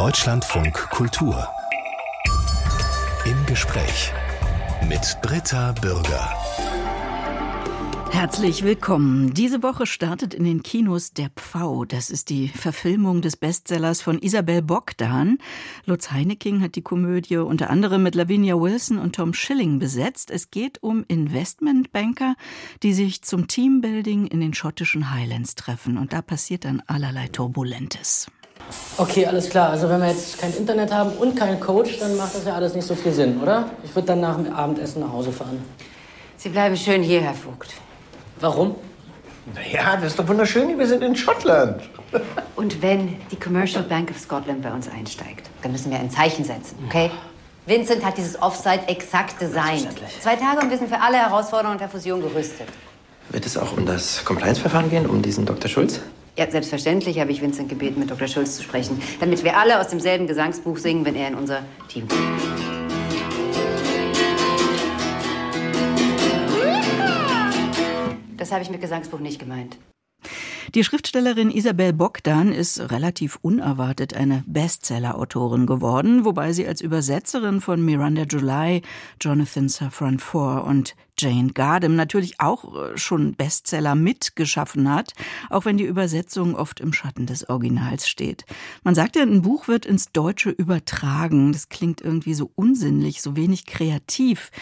[0.00, 1.46] Deutschlandfunk Kultur.
[3.26, 4.14] Im Gespräch
[4.88, 6.34] mit Britta Bürger.
[8.10, 9.34] Herzlich willkommen.
[9.34, 11.84] Diese Woche startet in den Kinos Der Pfau.
[11.84, 15.36] Das ist die Verfilmung des Bestsellers von Isabel Bogdan.
[15.84, 20.30] Lutz Heineking hat die Komödie unter anderem mit Lavinia Wilson und Tom Schilling besetzt.
[20.30, 22.36] Es geht um Investmentbanker,
[22.82, 25.98] die sich zum Teambuilding in den schottischen Highlands treffen.
[25.98, 28.28] Und da passiert dann allerlei Turbulentes.
[28.96, 29.70] Okay, alles klar.
[29.70, 32.74] Also wenn wir jetzt kein Internet haben und keinen Coach, dann macht das ja alles
[32.74, 33.70] nicht so viel Sinn, oder?
[33.82, 35.64] Ich würde dann nach dem Abendessen nach Hause fahren.
[36.36, 37.72] Sie bleiben schön hier, Herr Vogt.
[38.40, 38.74] Warum?
[39.54, 40.78] Naja, das ist doch wunderschön.
[40.78, 41.82] Wir sind in Schottland.
[42.56, 46.44] Und wenn die Commercial Bank of Scotland bei uns einsteigt, dann müssen wir ein Zeichen
[46.44, 47.10] setzen, okay?
[47.66, 49.88] Vincent hat dieses Offside exakt designt.
[50.20, 52.66] Zwei Tage und wir sind für alle Herausforderungen der Fusion gerüstet.
[53.28, 55.68] Wird es auch um das Compliance-Verfahren gehen, um diesen Dr.
[55.68, 56.00] Schulz?
[56.36, 58.28] Ja, selbstverständlich habe ich Vincent gebeten, mit Dr.
[58.28, 62.06] Schulz zu sprechen, damit wir alle aus demselben Gesangsbuch singen, wenn er in unser Team
[62.08, 62.20] kommt.
[68.36, 69.76] Das habe ich mit Gesangsbuch nicht gemeint.
[70.76, 77.84] Die Schriftstellerin Isabel Bogdan ist relativ unerwartet eine Bestseller-Autorin geworden, wobei sie als Übersetzerin von
[77.84, 78.82] Miranda July,
[79.20, 85.14] Jonathan Safran Foer und Jane Gardem natürlich auch äh, schon Bestseller mitgeschaffen hat,
[85.48, 88.44] auch wenn die Übersetzung oft im Schatten des Originals steht.
[88.84, 91.52] Man sagt ja, ein Buch wird ins Deutsche übertragen.
[91.52, 94.52] Das klingt irgendwie so unsinnlich, so wenig kreativ.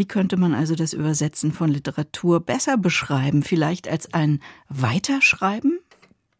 [0.00, 3.42] Wie könnte man also das Übersetzen von Literatur besser beschreiben?
[3.42, 5.78] Vielleicht als ein Weiterschreiben?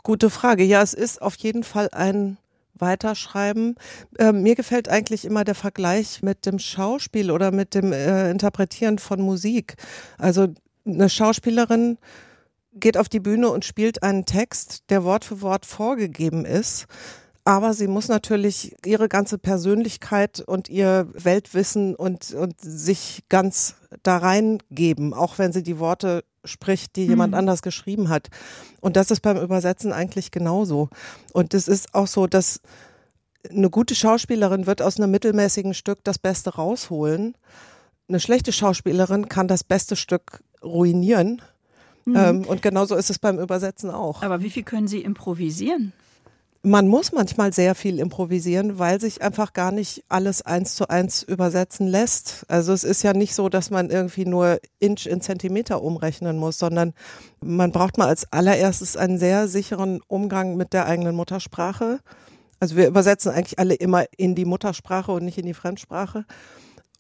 [0.03, 0.65] Gute Frage.
[0.65, 2.39] Ja, es ist auf jeden Fall ein
[2.73, 3.75] Weiterschreiben.
[4.19, 8.99] Äh, mir gefällt eigentlich immer der Vergleich mit dem Schauspiel oder mit dem äh, Interpretieren
[8.99, 9.77] von Musik.
[10.17, 10.55] Also
[10.87, 11.99] eine Schauspielerin
[12.73, 16.87] geht auf die Bühne und spielt einen Text, der Wort für Wort vorgegeben ist.
[17.51, 24.19] Aber sie muss natürlich ihre ganze Persönlichkeit und ihr Weltwissen und, und sich ganz da
[24.19, 27.39] reingeben, auch wenn sie die Worte spricht, die jemand mhm.
[27.39, 28.29] anders geschrieben hat.
[28.81, 30.91] Und das ist beim Übersetzen eigentlich genauso.
[31.33, 32.61] Und es ist auch so, dass
[33.49, 37.37] eine gute Schauspielerin wird aus einem mittelmäßigen Stück das Beste rausholen.
[38.09, 41.43] Eine schlechte Schauspielerin kann das beste Stück ruinieren.
[42.05, 42.17] Mhm.
[42.17, 44.23] Ähm, und genauso ist es beim Übersetzen auch.
[44.23, 45.93] Aber wie viel können Sie improvisieren?
[46.63, 51.23] Man muss manchmal sehr viel improvisieren, weil sich einfach gar nicht alles eins zu eins
[51.23, 52.45] übersetzen lässt.
[52.49, 56.59] Also es ist ja nicht so, dass man irgendwie nur Inch in Zentimeter umrechnen muss,
[56.59, 56.93] sondern
[57.41, 62.01] man braucht mal als allererstes einen sehr sicheren Umgang mit der eigenen Muttersprache.
[62.59, 66.27] Also wir übersetzen eigentlich alle immer in die Muttersprache und nicht in die Fremdsprache.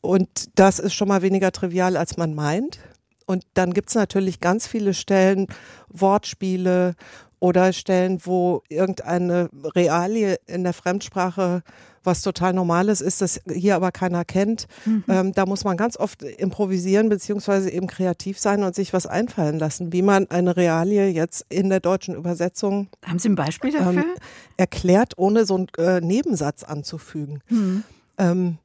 [0.01, 2.79] Und das ist schon mal weniger trivial, als man meint.
[3.27, 5.49] Und dann gibt's natürlich ganz viele Stellen,
[5.89, 6.95] Wortspiele
[7.41, 11.63] oder Stellen, wo irgendeine Realie in der Fremdsprache
[12.03, 14.67] was total Normales ist, das hier aber keiner kennt.
[14.85, 15.05] Mhm.
[15.09, 19.59] Ähm, da muss man ganz oft improvisieren beziehungsweise eben kreativ sein und sich was einfallen
[19.59, 24.03] lassen, wie man eine Realie jetzt in der deutschen Übersetzung haben Sie ein Beispiel dafür
[24.03, 24.15] ähm,
[24.57, 27.41] erklärt, ohne so einen äh, Nebensatz anzufügen.
[27.49, 27.85] Mhm.
[28.19, 28.59] Ähm,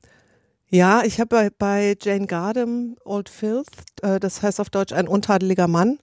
[0.70, 3.68] ja, ich habe bei, bei Jane Gardem Old Filth,
[4.02, 6.00] äh, das heißt auf Deutsch ein untadeliger Mann,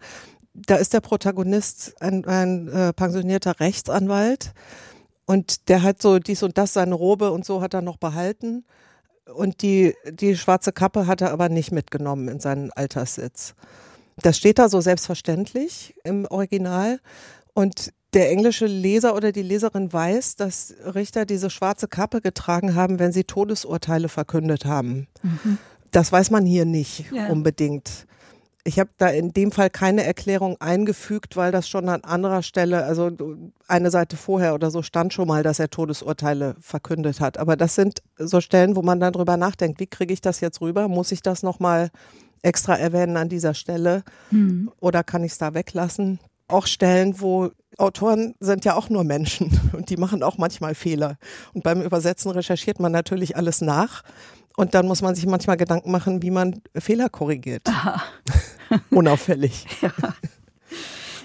[0.54, 4.52] da ist der Protagonist ein, ein äh, pensionierter Rechtsanwalt
[5.26, 8.64] und der hat so dies und das, seine Robe und so hat er noch behalten.
[9.34, 13.54] Und die, die schwarze Kappe hat er aber nicht mitgenommen in seinen Alterssitz.
[14.16, 17.00] Das steht da so selbstverständlich im Original.
[17.54, 22.98] Und der englische Leser oder die Leserin weiß, dass Richter diese schwarze Kappe getragen haben,
[22.98, 25.06] wenn sie Todesurteile verkündet haben.
[25.22, 25.58] Mhm.
[25.92, 27.28] Das weiß man hier nicht ja.
[27.28, 28.06] unbedingt
[28.64, 32.84] ich habe da in dem Fall keine Erklärung eingefügt, weil das schon an anderer Stelle,
[32.84, 33.10] also
[33.66, 37.38] eine Seite vorher oder so stand schon mal, dass er Todesurteile verkündet hat.
[37.38, 40.60] Aber das sind so Stellen, wo man dann drüber nachdenkt, wie kriege ich das jetzt
[40.60, 40.86] rüber?
[40.86, 41.90] Muss ich das nochmal
[42.42, 44.04] extra erwähnen an dieser Stelle?
[44.30, 44.70] Mhm.
[44.78, 46.20] Oder kann ich es da weglassen?
[46.46, 51.16] Auch Stellen, wo Autoren sind ja auch nur Menschen und die machen auch manchmal Fehler.
[51.52, 54.02] Und beim Übersetzen recherchiert man natürlich alles nach.
[54.56, 57.66] Und dann muss man sich manchmal Gedanken machen, wie man Fehler korrigiert.
[57.68, 58.02] Aha.
[58.90, 59.66] Unauffällig.
[59.82, 59.90] Ja.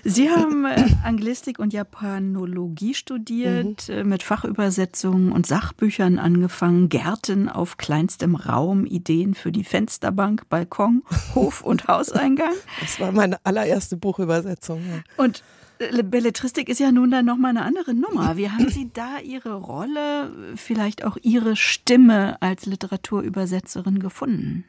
[0.10, 3.94] Sie haben äh, Anglistik und Japanologie studiert, mhm.
[3.94, 11.04] Äh, mit Fachübersetzungen und Sachbüchern angefangen, Gärten auf kleinstem Raum, Ideen für die Fensterbank, Balkon,
[11.36, 12.54] Hof und Hauseingang.
[12.80, 14.80] Das war meine allererste Buchübersetzung.
[14.80, 15.24] Ja.
[15.24, 15.44] Und
[15.80, 18.38] äh, Belletristik ist ja nun dann nochmal eine andere Nummer.
[18.38, 24.64] Wie haben Sie da Ihre Rolle, vielleicht auch Ihre Stimme als Literaturübersetzerin gefunden?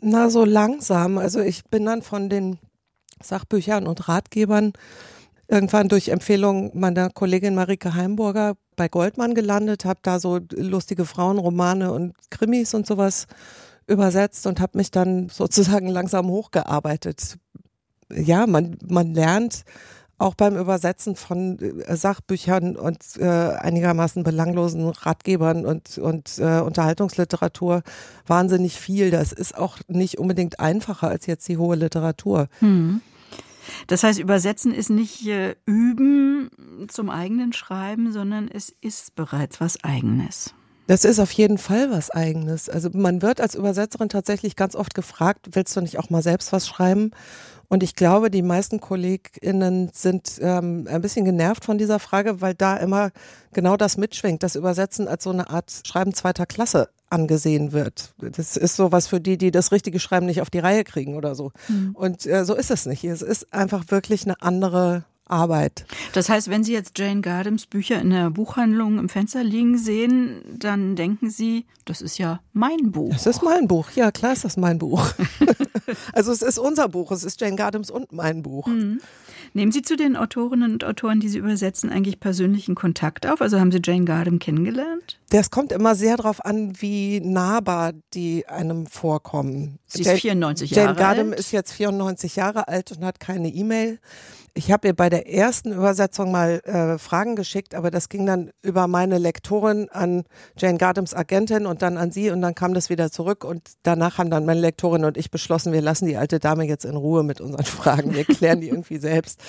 [0.00, 1.18] Na, so langsam.
[1.18, 2.58] Also ich bin dann von den
[3.22, 4.72] Sachbüchern und Ratgebern
[5.48, 11.92] irgendwann durch Empfehlung meiner Kollegin Marike Heimburger bei Goldmann gelandet, habe da so lustige Frauenromane
[11.92, 13.26] und Krimis und sowas
[13.86, 17.38] übersetzt und habe mich dann sozusagen langsam hochgearbeitet.
[18.12, 19.64] Ja, man, man lernt
[20.18, 27.82] auch beim Übersetzen von äh, Sachbüchern und äh, einigermaßen belanglosen Ratgebern und, und äh, Unterhaltungsliteratur
[28.26, 29.10] wahnsinnig viel.
[29.10, 32.48] Das ist auch nicht unbedingt einfacher als jetzt die hohe Literatur.
[32.60, 33.00] Hm.
[33.88, 36.50] Das heißt, Übersetzen ist nicht äh, Üben
[36.88, 40.54] zum eigenen Schreiben, sondern es ist bereits was Eigenes.
[40.86, 42.68] Das ist auf jeden Fall was Eigenes.
[42.68, 46.52] Also man wird als Übersetzerin tatsächlich ganz oft gefragt, willst du nicht auch mal selbst
[46.52, 47.10] was schreiben?
[47.68, 52.54] Und ich glaube, die meisten KollegInnen sind ähm, ein bisschen genervt von dieser Frage, weil
[52.54, 53.10] da immer
[53.52, 58.14] genau das mitschwingt, das Übersetzen als so eine Art Schreiben zweiter Klasse angesehen wird.
[58.18, 61.34] Das ist sowas für die, die das richtige Schreiben nicht auf die Reihe kriegen oder
[61.34, 61.52] so.
[61.68, 61.92] Mhm.
[61.94, 63.04] Und äh, so ist es nicht.
[63.04, 65.86] Es ist einfach wirklich eine andere Arbeit.
[66.12, 70.42] Das heißt, wenn Sie jetzt Jane Gardams Bücher in der Buchhandlung im Fenster liegen sehen,
[70.58, 73.12] dann denken Sie, das ist ja mein Buch.
[73.12, 73.90] Das ist mein Buch.
[73.94, 75.12] Ja, klar ist das mein Buch.
[76.12, 77.10] also es ist unser Buch.
[77.10, 78.66] Es ist Jane Gardams und mein Buch.
[78.66, 79.00] Mhm.
[79.52, 83.40] Nehmen Sie zu den Autorinnen und Autoren, die Sie übersetzen, eigentlich persönlichen Kontakt auf?
[83.40, 85.18] Also haben Sie Jane Gardam kennengelernt?
[85.30, 89.78] Das kommt immer sehr darauf an, wie nahbar die einem vorkommen.
[89.86, 90.98] Sie ist 94 Jahre alt.
[90.98, 93.98] Jane Gardam ist jetzt 94 Jahre alt und hat keine E-Mail.
[94.58, 98.52] Ich habe ihr bei der ersten Übersetzung mal äh, Fragen geschickt, aber das ging dann
[98.62, 100.24] über meine Lektorin an
[100.56, 104.16] Jane Gardams Agentin und dann an sie und dann kam das wieder zurück und danach
[104.16, 107.22] haben dann meine Lektorin und ich beschlossen, wir lassen die alte Dame jetzt in Ruhe
[107.22, 109.42] mit unseren Fragen, wir klären die irgendwie selbst.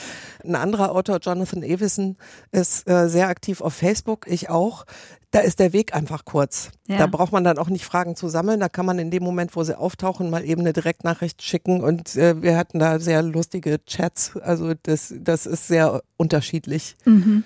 [0.44, 2.18] Ein anderer Autor, Jonathan Evison,
[2.52, 4.84] ist äh, sehr aktiv auf Facebook, ich auch
[5.32, 6.72] da ist der Weg einfach kurz.
[6.88, 6.98] Ja.
[6.98, 8.60] Da braucht man dann auch nicht Fragen zu sammeln.
[8.60, 11.82] Da kann man in dem Moment, wo sie auftauchen, mal eben eine Direktnachricht schicken.
[11.82, 14.38] Und äh, wir hatten da sehr lustige Chats.
[14.38, 16.96] Also das, das ist sehr unterschiedlich.
[17.06, 17.44] Mhm.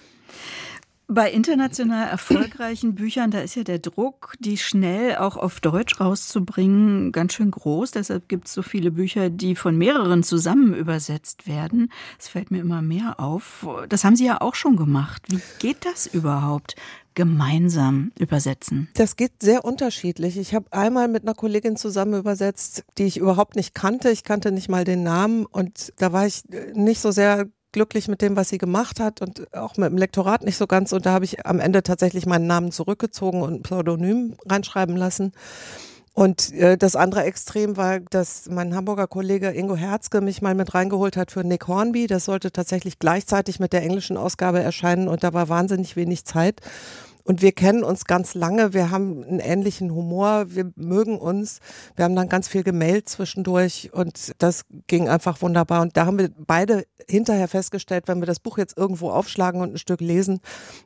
[1.13, 7.12] Bei international erfolgreichen Büchern, da ist ja der Druck, die schnell auch auf Deutsch rauszubringen,
[7.12, 7.92] ganz schön groß.
[7.92, 11.92] Deshalb gibt es so viele Bücher, die von mehreren zusammen übersetzt werden.
[12.18, 13.68] Es fällt mir immer mehr auf.
[13.89, 15.24] Das haben Sie ja auch schon gemacht.
[15.27, 16.77] Wie geht das überhaupt?
[17.13, 18.90] Gemeinsam übersetzen?
[18.96, 20.38] Das geht sehr unterschiedlich.
[20.38, 24.10] Ich habe einmal mit einer Kollegin zusammen übersetzt, die ich überhaupt nicht kannte.
[24.12, 26.44] Ich kannte nicht mal den Namen und da war ich
[26.74, 30.44] nicht so sehr glücklich mit dem, was sie gemacht hat und auch mit dem Lektorat
[30.44, 30.92] nicht so ganz.
[30.94, 35.31] Und da habe ich am Ende tatsächlich meinen Namen zurückgezogen und ein Pseudonym reinschreiben lassen.
[36.13, 40.74] Und äh, das andere Extrem war, dass mein Hamburger Kollege Ingo Herzke mich mal mit
[40.74, 42.08] reingeholt hat für Nick Hornby.
[42.08, 46.60] Das sollte tatsächlich gleichzeitig mit der englischen Ausgabe erscheinen und da war wahnsinnig wenig Zeit.
[47.23, 51.59] Und wir kennen uns ganz lange, wir haben einen ähnlichen Humor, wir mögen uns.
[51.95, 55.81] Wir haben dann ganz viel gemailt zwischendurch und das ging einfach wunderbar.
[55.81, 59.73] Und da haben wir beide hinterher festgestellt, wenn wir das Buch jetzt irgendwo aufschlagen und
[59.73, 60.39] ein Stück lesen,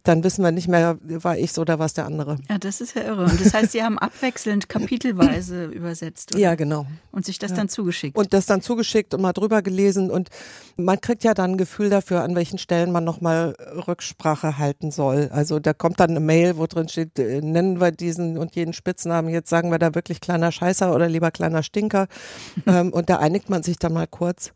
[0.04, 2.38] dann wissen wir nicht mehr, war ich so oder was der andere.
[2.50, 3.26] Ja, das ist ja irre.
[3.26, 6.34] Und das heißt, Sie haben abwechselnd kapitelweise übersetzt.
[6.34, 6.42] Oder?
[6.42, 6.86] Ja, genau.
[7.12, 7.58] Und sich das ja.
[7.58, 8.18] dann zugeschickt.
[8.18, 10.12] Und das dann zugeschickt und mal drüber gelesen.
[10.12, 10.30] Und
[10.78, 13.56] man kriegt ja dann ein Gefühl dafür, an welchen Stellen man nochmal
[13.88, 15.30] Rücksprache halten soll.
[15.32, 18.74] Also da kommt dann eine Mail, wo drin steht, äh, nennen wir diesen und jeden
[18.74, 19.32] Spitznamen.
[19.32, 22.08] Jetzt sagen wir da wirklich kleiner Scheißer oder lieber kleiner Stinker.
[22.68, 24.54] ähm, und da einigt man sich dann mal kurz.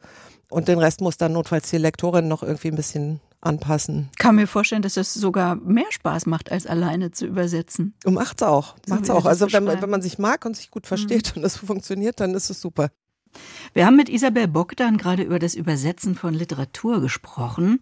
[0.49, 4.09] Und den Rest muss dann notfalls die Lektorin noch irgendwie ein bisschen anpassen.
[4.17, 7.93] Kann mir vorstellen, dass es sogar mehr Spaß macht, als alleine zu übersetzen.
[8.05, 8.75] Macht's auch.
[8.87, 9.25] Macht's auch.
[9.25, 11.42] Also wenn man, wenn man sich mag und sich gut versteht mhm.
[11.42, 12.89] und es funktioniert, dann ist es super.
[13.74, 17.80] Wir haben mit Isabel Bogdan gerade über das Übersetzen von Literatur gesprochen.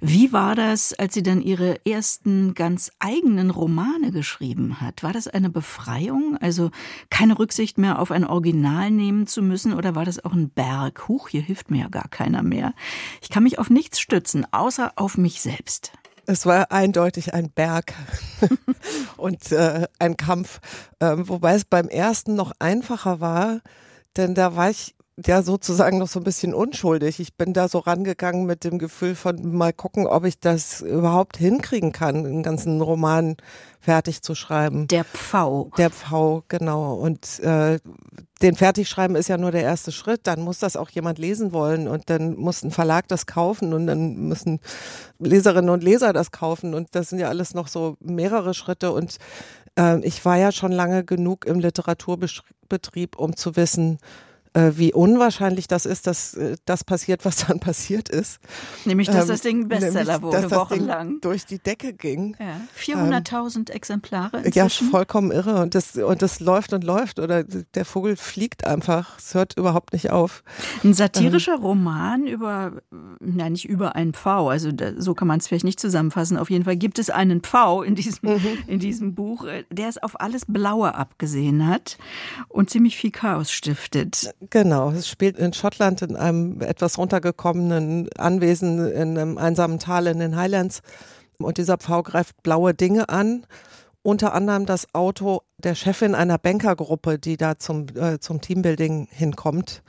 [0.00, 5.02] Wie war das, als sie dann ihre ersten ganz eigenen Romane geschrieben hat?
[5.02, 6.70] War das eine Befreiung, also
[7.10, 11.08] keine Rücksicht mehr auf ein Original nehmen zu müssen, oder war das auch ein Berg?
[11.08, 12.72] Huch, hier hilft mir ja gar keiner mehr.
[13.20, 15.92] Ich kann mich auf nichts stützen, außer auf mich selbst.
[16.26, 17.92] Es war eindeutig ein Berg
[19.16, 20.60] und äh, ein Kampf,
[21.00, 23.60] äh, wobei es beim ersten noch einfacher war,
[24.16, 24.94] denn da war ich
[25.24, 27.20] ja sozusagen noch so ein bisschen unschuldig.
[27.20, 31.36] Ich bin da so rangegangen mit dem Gefühl von mal gucken, ob ich das überhaupt
[31.36, 33.36] hinkriegen kann, einen ganzen Roman
[33.80, 34.88] fertig zu schreiben.
[34.88, 35.70] Der Pfau.
[35.76, 36.94] Der Pfau, genau.
[36.94, 37.78] Und äh,
[38.42, 40.22] den Fertigschreiben ist ja nur der erste Schritt.
[40.24, 43.86] Dann muss das auch jemand lesen wollen und dann muss ein Verlag das kaufen und
[43.86, 44.58] dann müssen
[45.20, 49.18] Leserinnen und Leser das kaufen und das sind ja alles noch so mehrere Schritte und
[50.02, 53.98] ich war ja schon lange genug im Literaturbetrieb, um zu wissen,
[54.54, 58.38] äh, wie unwahrscheinlich das ist, dass äh, das passiert, was dann passiert ist.
[58.84, 61.20] Nämlich, dass Ähm, das Ding Bestseller nämlich, wurde, wochenlang.
[61.20, 62.36] Durch die Decke ging.
[62.38, 62.60] Ja.
[62.78, 64.90] 400.000 Exemplare Ja, inzwischen.
[64.90, 65.60] vollkommen irre.
[65.60, 67.18] Und das, und das läuft und läuft.
[67.18, 69.18] Oder der Vogel fliegt einfach.
[69.18, 70.42] Es hört überhaupt nicht auf.
[70.82, 72.72] Ein satirischer Roman über,
[73.20, 76.36] na nicht über einen Pfau, also da, so kann man es vielleicht nicht zusammenfassen.
[76.36, 78.28] Auf jeden Fall gibt es einen Pfau in diesem,
[78.66, 81.98] in diesem Buch, äh, der es auf alles Blaue abgesehen hat
[82.48, 84.32] und ziemlich viel Chaos stiftet.
[84.50, 84.90] Genau.
[84.90, 90.36] Es spielt in Schottland in einem etwas runtergekommenen Anwesen in einem einsamen Tal in den
[90.36, 90.82] Highlands.
[91.38, 93.46] Und dieser Pfau greift blaue Dinge an.
[94.02, 99.82] Unter anderem das Auto der Chefin einer Bankergruppe, die da zum, äh, zum Teambuilding hinkommt.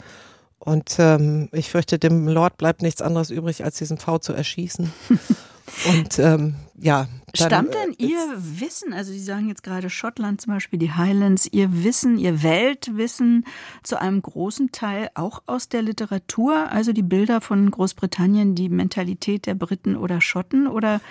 [0.57, 4.91] Und ähm, ich fürchte, dem Lord bleibt nichts anderes übrig, als diesen Pfau zu erschießen.
[5.89, 7.07] Und ähm, ja.
[7.37, 10.91] Dann, Stammt denn äh, Ihr Wissen, also Sie sagen jetzt gerade Schottland zum Beispiel, die
[10.91, 13.45] Highlands, Ihr Wissen, Ihr Weltwissen
[13.83, 19.45] zu einem großen Teil auch aus der Literatur, also die Bilder von Großbritannien, die Mentalität
[19.45, 21.01] der Briten oder Schotten oder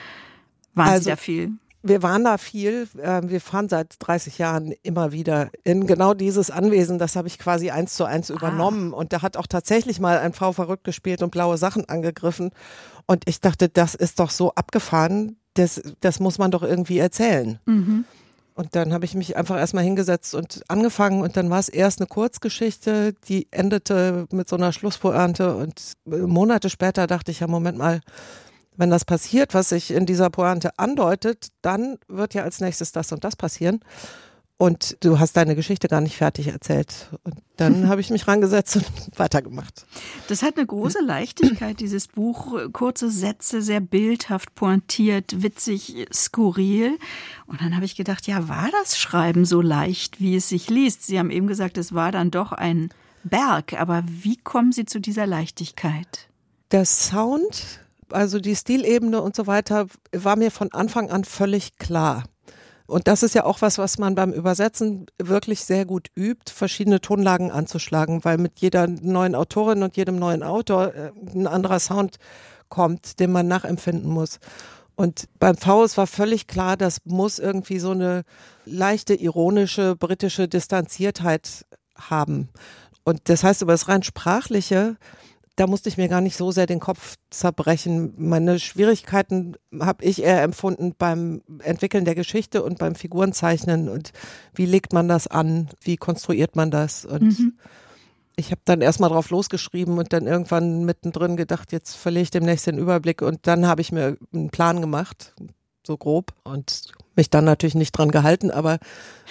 [0.74, 1.52] waren Also Sie da viel?
[1.86, 2.88] Wir waren da viel.
[2.96, 6.98] äh, Wir fahren seit 30 Jahren immer wieder in genau dieses Anwesen.
[6.98, 8.94] Das habe ich quasi eins zu eins übernommen.
[8.94, 12.52] Und da hat auch tatsächlich mal ein Frau verrückt gespielt und blaue Sachen angegriffen.
[13.04, 15.36] Und ich dachte, das ist doch so abgefahren.
[15.54, 17.58] Das, das muss man doch irgendwie erzählen.
[18.54, 21.22] Und dann habe ich mich einfach erstmal hingesetzt und angefangen.
[21.22, 25.56] Und dann war es erst eine Kurzgeschichte, die endete mit so einer Schlusspointe.
[25.56, 28.00] Und äh, Monate später dachte ich, ja, Moment mal,
[28.76, 33.10] wenn das passiert, was sich in dieser Pointe andeutet, dann wird ja als nächstes das
[33.12, 33.80] und das passieren.
[34.56, 37.08] Und du hast deine Geschichte gar nicht fertig erzählt.
[37.24, 38.86] Und dann habe ich mich rangesetzt und
[39.18, 39.84] weitergemacht.
[40.28, 42.56] Das hat eine große Leichtigkeit, dieses Buch.
[42.72, 46.98] Kurze Sätze, sehr bildhaft, pointiert, witzig, skurril.
[47.46, 51.04] Und dann habe ich gedacht, ja, war das Schreiben so leicht, wie es sich liest?
[51.04, 52.90] Sie haben eben gesagt, es war dann doch ein
[53.24, 53.72] Berg.
[53.80, 56.28] Aber wie kommen Sie zu dieser Leichtigkeit?
[56.70, 57.80] Der Sound,
[58.10, 62.24] also die Stilebene und so weiter, war mir von Anfang an völlig klar.
[62.86, 67.00] Und das ist ja auch was, was man beim Übersetzen wirklich sehr gut übt, verschiedene
[67.00, 72.18] Tonlagen anzuschlagen, weil mit jeder neuen Autorin und jedem neuen Autor äh, ein anderer Sound
[72.68, 74.38] kommt, den man nachempfinden muss.
[74.96, 78.22] Und beim Faust war völlig klar, das muss irgendwie so eine
[78.64, 81.64] leichte, ironische, britische Distanziertheit
[81.96, 82.50] haben.
[83.04, 84.96] Und das heißt, über das rein sprachliche,
[85.56, 88.14] da musste ich mir gar nicht so sehr den Kopf zerbrechen.
[88.16, 94.12] Meine Schwierigkeiten habe ich eher empfunden beim Entwickeln der Geschichte und beim Figurenzeichnen und
[94.54, 97.04] wie legt man das an, wie konstruiert man das?
[97.04, 97.54] Und
[98.36, 102.66] ich habe dann erstmal drauf losgeschrieben und dann irgendwann mittendrin gedacht, jetzt verliere ich demnächst
[102.66, 103.22] den Überblick.
[103.22, 105.34] Und dann habe ich mir einen Plan gemacht,
[105.86, 106.32] so grob.
[106.42, 108.78] Und mich dann natürlich nicht dran gehalten, aber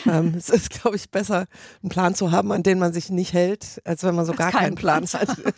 [0.06, 1.46] ähm, es ist, glaube ich, besser,
[1.82, 4.52] einen Plan zu haben, an den man sich nicht hält, als wenn man so gar
[4.52, 5.38] keinen keinen Plan Plan hat.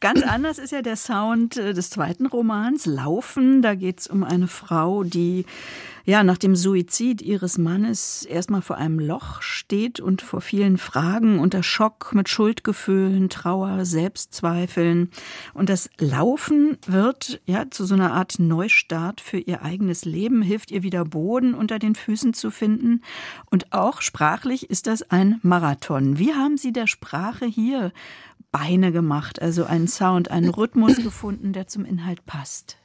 [0.00, 3.62] Ganz anders ist ja der Sound äh, des zweiten Romans, Laufen.
[3.62, 5.46] Da geht es um eine Frau, die
[6.06, 11.40] ja nach dem Suizid ihres Mannes erstmal vor einem Loch steht und vor vielen Fragen,
[11.40, 15.10] unter Schock mit Schuldgefühlen, Trauer, Selbstzweifeln.
[15.52, 20.70] Und das Laufen wird ja zu so einer Art Neustart für ihr eigenes Leben, hilft
[20.70, 23.02] ihr wieder Boden unter den Füßen zu finden.
[23.50, 26.18] Und auch sprachlich ist das ein Marathon.
[26.18, 27.92] Wie haben Sie der Sprache hier
[28.52, 32.78] Beine gemacht, also einen Sound, einen Rhythmus gefunden, der zum Inhalt passt.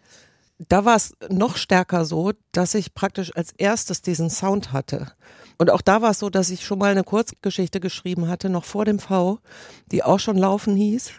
[0.68, 5.12] Da war es noch stärker so, dass ich praktisch als erstes diesen Sound hatte.
[5.58, 8.66] Und auch da war es so, dass ich schon mal eine Kurzgeschichte geschrieben hatte, noch
[8.66, 9.40] vor dem V,
[9.92, 11.12] die auch schon laufen hieß.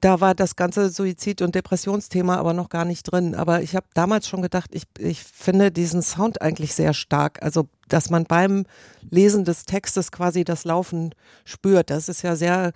[0.00, 3.34] Da war das ganze Suizid- und Depressionsthema aber noch gar nicht drin.
[3.34, 7.42] Aber ich habe damals schon gedacht, ich, ich finde diesen Sound eigentlich sehr stark.
[7.42, 8.66] Also, dass man beim
[9.08, 11.14] Lesen des Textes quasi das Laufen
[11.44, 11.88] spürt.
[11.88, 12.72] Das ist ja sehr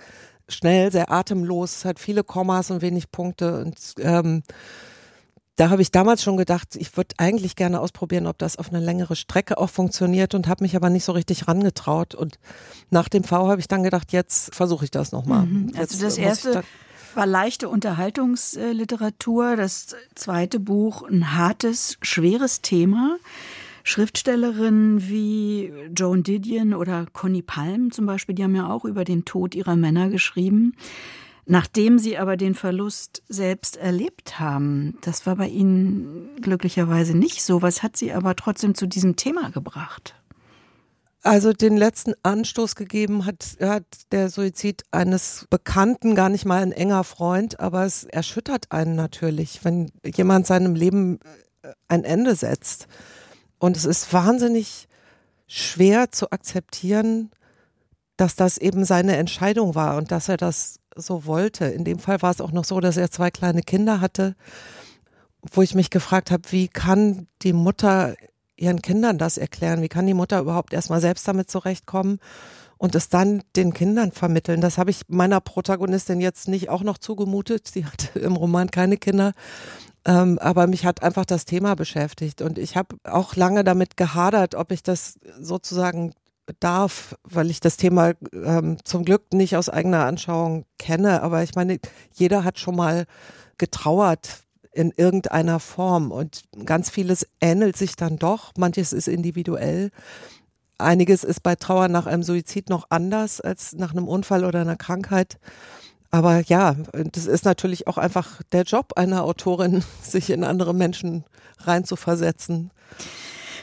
[0.48, 3.60] schnell, sehr atemlos, hat viele Kommas und wenig Punkte.
[3.60, 4.42] Und ähm,
[5.58, 8.78] da habe ich damals schon gedacht, ich würde eigentlich gerne ausprobieren, ob das auf eine
[8.78, 12.14] längere Strecke auch funktioniert und habe mich aber nicht so richtig rangetraut.
[12.14, 12.38] Und
[12.90, 15.46] nach dem V habe ich dann gedacht, jetzt versuche ich das nochmal.
[15.46, 15.72] Mhm.
[15.76, 16.62] Also das erste
[17.16, 23.16] war leichte Unterhaltungsliteratur, das zweite Buch ein hartes, schweres Thema.
[23.82, 29.24] Schriftstellerinnen wie Joan Didion oder Connie Palm zum Beispiel, die haben ja auch über den
[29.24, 30.74] Tod ihrer Männer geschrieben.
[31.50, 37.62] Nachdem sie aber den Verlust selbst erlebt haben, das war bei ihnen glücklicherweise nicht so.
[37.62, 40.14] Was hat sie aber trotzdem zu diesem Thema gebracht?
[41.22, 46.70] Also den letzten Anstoß gegeben hat, hat der Suizid eines Bekannten, gar nicht mal ein
[46.70, 51.18] enger Freund, aber es erschüttert einen natürlich, wenn jemand seinem Leben
[51.88, 52.88] ein Ende setzt.
[53.58, 54.86] Und es ist wahnsinnig
[55.46, 57.30] schwer zu akzeptieren,
[58.18, 61.66] dass das eben seine Entscheidung war und dass er das so wollte.
[61.66, 64.34] In dem Fall war es auch noch so, dass er zwei kleine Kinder hatte,
[65.52, 68.14] wo ich mich gefragt habe, wie kann die Mutter
[68.56, 69.82] ihren Kindern das erklären?
[69.82, 72.18] Wie kann die Mutter überhaupt erstmal selbst damit zurechtkommen
[72.76, 74.60] und es dann den Kindern vermitteln?
[74.60, 77.68] Das habe ich meiner Protagonistin jetzt nicht auch noch zugemutet.
[77.68, 79.32] Sie hat im Roman keine Kinder.
[80.04, 84.54] Ähm, aber mich hat einfach das Thema beschäftigt und ich habe auch lange damit gehadert,
[84.54, 86.14] ob ich das sozusagen
[86.60, 91.22] darf, weil ich das Thema ähm, zum Glück nicht aus eigener Anschauung kenne.
[91.22, 91.78] Aber ich meine,
[92.12, 93.06] jeder hat schon mal
[93.58, 98.52] getrauert in irgendeiner Form und ganz vieles ähnelt sich dann doch.
[98.56, 99.90] Manches ist individuell.
[100.78, 104.76] Einiges ist bei Trauer nach einem Suizid noch anders als nach einem Unfall oder einer
[104.76, 105.38] Krankheit.
[106.10, 106.76] Aber ja,
[107.12, 111.24] das ist natürlich auch einfach der Job einer Autorin, sich in andere Menschen
[111.58, 112.70] reinzuversetzen.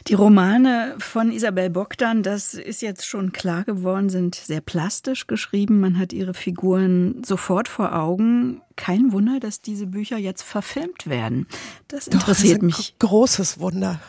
[0.08, 5.80] Die Romane von Isabel Bogdan, das ist jetzt schon klar geworden, sind sehr plastisch geschrieben.
[5.80, 8.62] Man hat ihre Figuren sofort vor Augen.
[8.76, 11.48] Kein Wunder, dass diese Bücher jetzt verfilmt werden.
[11.88, 12.96] Das interessiert Doch, das mich.
[13.00, 14.00] Großes Wunder.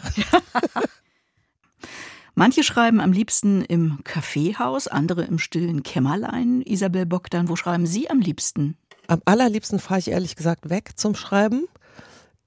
[2.34, 6.60] Manche schreiben am liebsten im Kaffeehaus, andere im stillen Kämmerlein.
[6.60, 8.76] Isabel Bogdan, wo schreiben Sie am liebsten?
[9.06, 11.66] Am allerliebsten fahre ich ehrlich gesagt weg zum Schreiben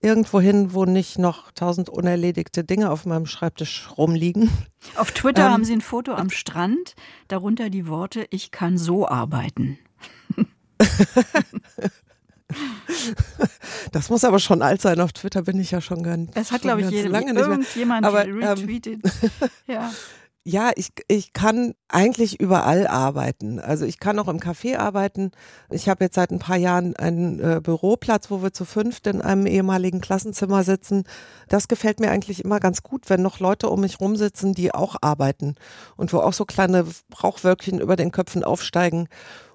[0.01, 4.50] irgendwo hin, wo nicht noch tausend unerledigte Dinge auf meinem Schreibtisch rumliegen.
[4.96, 6.96] Auf Twitter ähm, haben Sie ein Foto am Strand,
[7.27, 9.77] darunter die Worte, ich kann so arbeiten.
[13.91, 15.00] Das muss aber schon alt sein.
[15.01, 16.32] Auf Twitter bin ich ja schon ganz.
[16.36, 19.01] Es hat, glaube ich, jede, lange nicht irgendjemand aber, retweetet.
[19.03, 19.91] Ähm, ja.
[20.51, 23.60] Ja, ich, ich kann eigentlich überall arbeiten.
[23.60, 25.29] Also ich kann auch im Café arbeiten.
[25.70, 29.22] Ich habe jetzt seit ein paar Jahren einen äh, Büroplatz, wo wir zu fünft in
[29.22, 31.03] einem ehemaligen Klassenzimmer sitzen.
[31.50, 34.96] Das gefällt mir eigentlich immer ganz gut, wenn noch Leute um mich rumsitzen, die auch
[35.01, 35.53] arbeiten
[35.98, 36.84] und wo auch so kleine
[37.24, 39.08] Rauchwölkchen über den Köpfen aufsteigen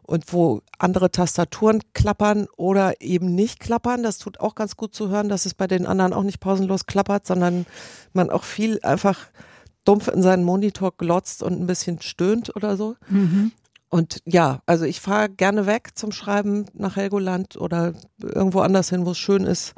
[0.02, 4.04] und wo andere Tastaturen klappern oder eben nicht klappern.
[4.04, 6.86] Das tut auch ganz gut zu hören, dass es bei den anderen auch nicht pausenlos
[6.86, 7.66] klappert, sondern
[8.12, 9.18] man auch viel einfach
[9.84, 12.96] dumpf in seinen Monitor glotzt und ein bisschen stöhnt oder so.
[13.08, 13.52] Mhm.
[13.90, 19.06] Und ja, also ich fahre gerne weg zum Schreiben nach Helgoland oder irgendwo anders hin,
[19.06, 19.74] wo es schön ist.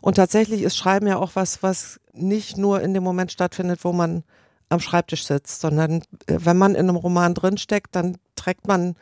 [0.00, 3.92] Und tatsächlich ist Schreiben ja auch was, was nicht nur in dem Moment stattfindet, wo
[3.92, 4.24] man
[4.68, 8.96] am Schreibtisch sitzt, sondern äh, wenn man in einem Roman drinsteckt, dann trägt man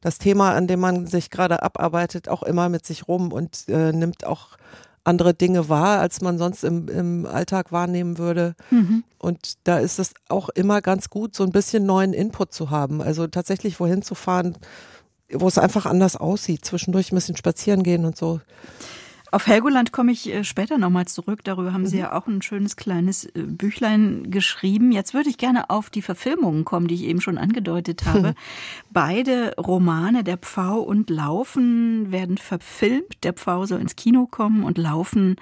[0.00, 3.92] das Thema, an dem man sich gerade abarbeitet, auch immer mit sich rum und äh,
[3.92, 4.56] nimmt auch
[5.06, 8.54] andere Dinge wahr, als man sonst im, im Alltag wahrnehmen würde.
[8.70, 9.04] Mhm.
[9.18, 13.00] Und da ist es auch immer ganz gut, so ein bisschen neuen Input zu haben.
[13.00, 14.56] Also tatsächlich wohin zu fahren,
[15.32, 18.40] wo es einfach anders aussieht, zwischendurch ein bisschen spazieren gehen und so.
[19.32, 21.42] Auf Helgoland komme ich äh, später nochmal zurück.
[21.42, 22.02] Darüber haben Sie mhm.
[22.02, 24.92] ja auch ein schönes kleines äh, Büchlein geschrieben.
[24.92, 28.34] Jetzt würde ich gerne auf die Verfilmungen kommen, die ich eben schon angedeutet habe.
[28.90, 33.24] Beide Romane, Der Pfau und Laufen, werden verfilmt.
[33.24, 35.36] Der Pfau soll ins Kino kommen und Laufen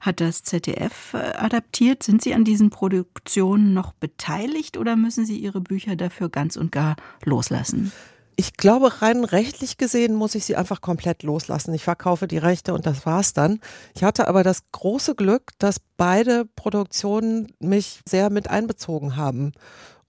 [0.00, 2.02] hat das ZDF äh, adaptiert.
[2.02, 6.70] Sind Sie an diesen Produktionen noch beteiligt oder müssen Sie Ihre Bücher dafür ganz und
[6.70, 6.94] gar
[7.24, 7.90] loslassen?
[8.36, 11.72] Ich glaube, rein rechtlich gesehen muss ich sie einfach komplett loslassen.
[11.74, 13.60] Ich verkaufe die Rechte und das war's dann.
[13.94, 19.52] Ich hatte aber das große Glück, dass beide Produktionen mich sehr mit einbezogen haben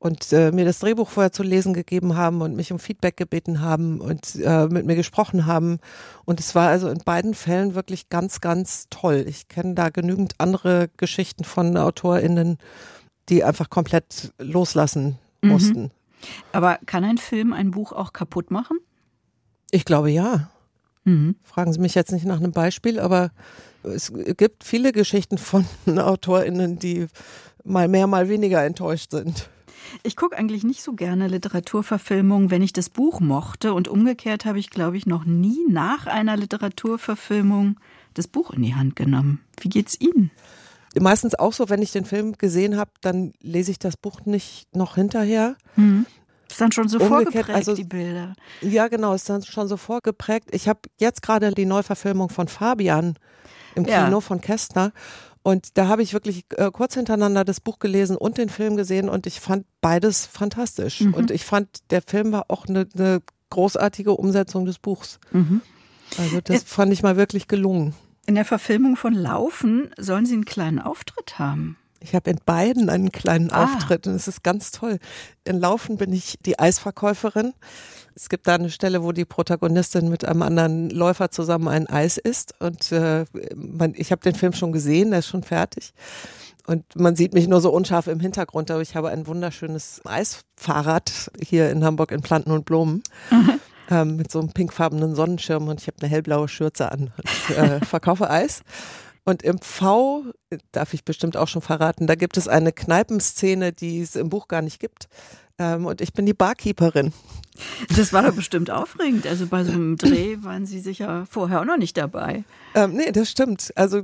[0.05, 3.61] und äh, mir das Drehbuch vorher zu lesen gegeben haben und mich um Feedback gebeten
[3.61, 5.79] haben und äh, mit mir gesprochen haben.
[6.25, 9.25] Und es war also in beiden Fällen wirklich ganz, ganz toll.
[9.27, 12.57] Ich kenne da genügend andere Geschichten von AutorInnen,
[13.29, 15.49] die einfach komplett loslassen mhm.
[15.49, 15.81] mussten.
[15.81, 15.91] Mhm.
[16.51, 18.77] Aber kann ein Film ein Buch auch kaputt machen?
[19.71, 20.49] Ich glaube ja.
[21.03, 21.35] Mhm.
[21.43, 23.31] Fragen Sie mich jetzt nicht nach einem Beispiel, aber
[23.83, 25.65] es gibt viele Geschichten von
[25.97, 27.07] AutorInnen, die
[27.63, 29.49] mal mehr, mal weniger enttäuscht sind.
[30.03, 33.73] Ich gucke eigentlich nicht so gerne Literaturverfilmungen, wenn ich das Buch mochte.
[33.73, 37.79] Und umgekehrt habe ich, glaube ich, noch nie nach einer Literaturverfilmung
[38.13, 39.41] das Buch in die Hand genommen.
[39.59, 40.31] Wie geht's Ihnen?
[40.99, 44.75] Meistens auch so, wenn ich den Film gesehen habe, dann lese ich das Buch nicht
[44.75, 45.55] noch hinterher.
[45.75, 46.05] Mhm.
[46.49, 48.33] Ist dann schon so Umgekehrt, vorgeprägt, also, die Bilder.
[48.61, 50.49] Ja, genau, ist dann schon so vorgeprägt.
[50.51, 53.17] Ich habe jetzt gerade die Neuverfilmung von Fabian
[53.75, 54.21] im Kino ja.
[54.21, 54.91] von Kästner.
[55.43, 59.09] Und da habe ich wirklich äh, kurz hintereinander das Buch gelesen und den Film gesehen
[59.09, 61.01] und ich fand beides fantastisch.
[61.01, 61.13] Mhm.
[61.13, 65.19] Und ich fand, der Film war auch eine, eine großartige Umsetzung des Buchs.
[65.31, 65.61] Mhm.
[66.17, 67.93] Also das fand ich mal wirklich gelungen.
[68.25, 71.77] In der Verfilmung von Laufen sollen Sie einen kleinen Auftritt haben.
[71.99, 73.63] Ich habe in beiden einen kleinen ah.
[73.63, 74.99] Auftritt und es ist ganz toll.
[75.43, 77.53] In Laufen bin ich die Eisverkäuferin.
[78.15, 82.17] Es gibt da eine Stelle, wo die Protagonistin mit einem anderen Läufer zusammen ein Eis
[82.17, 85.93] isst und äh, man, ich habe den Film schon gesehen, der ist schon fertig.
[86.65, 91.31] und man sieht mich nur so unscharf im Hintergrund, aber ich habe ein wunderschönes Eisfahrrad
[91.43, 93.03] hier in Hamburg in Planten und Blumen.
[93.29, 93.59] Mhm.
[93.89, 97.79] Ähm, mit so einem pinkfarbenen Sonnenschirm und ich habe eine hellblaue Schürze an und äh,
[97.85, 98.63] verkaufe Eis.
[99.25, 100.23] Und im V,
[100.71, 104.47] darf ich bestimmt auch schon verraten, da gibt es eine Kneipenszene, die es im Buch
[104.47, 105.07] gar nicht gibt.
[105.57, 107.13] Ähm, und ich bin die Barkeeperin.
[107.95, 109.25] Das war doch bestimmt aufregend.
[109.25, 112.43] Also bei so einem Dreh waren Sie sicher vorher auch noch nicht dabei.
[112.73, 113.71] Ähm, nee, das stimmt.
[113.75, 114.03] Also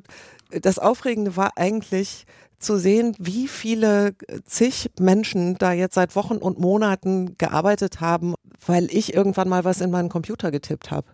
[0.49, 2.25] das Aufregende war eigentlich
[2.61, 4.13] zu sehen, wie viele
[4.45, 9.81] zig Menschen da jetzt seit Wochen und Monaten gearbeitet haben, weil ich irgendwann mal was
[9.81, 11.07] in meinen Computer getippt habe.